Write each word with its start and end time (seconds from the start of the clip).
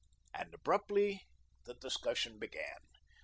And 0.33 0.51
abruptly 0.55 1.27
the 1.65 1.75
discussion 1.75 2.39
began. 2.39 2.79